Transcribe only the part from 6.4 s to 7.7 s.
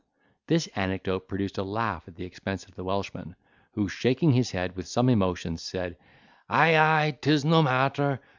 "Ay, ay, 'tis no